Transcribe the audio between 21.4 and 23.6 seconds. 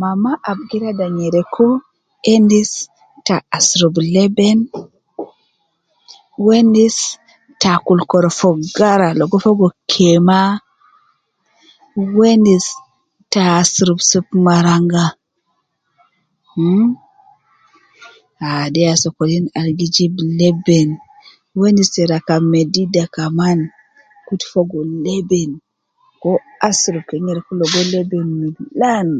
uwo endis ta rakab medida kaman